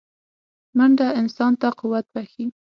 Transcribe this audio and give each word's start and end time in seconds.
منډه 0.77 1.07
انسان 1.21 1.53
ته 1.61 1.67
قوت 1.79 2.05
بښي 2.13 2.45